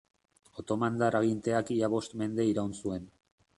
[0.63, 3.09] Otomandar aginteak ia bost mende iraun zuen.